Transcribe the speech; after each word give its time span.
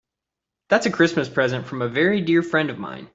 That's 0.69 0.85
a 0.87 0.91
Christmas 0.91 1.29
present 1.29 1.65
from 1.67 1.81
a 1.83 1.87
very 1.87 2.21
dear 2.21 2.41
friend 2.41 2.69
of 2.71 2.79
mine. 2.79 3.07